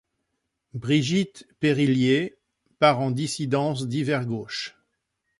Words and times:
Brigitte 0.73 1.47
Périllié 1.59 2.39
part 2.79 3.01
en 3.01 3.11
dissidence 3.11 3.87
divers 3.87 4.25
gauche. 4.25 4.75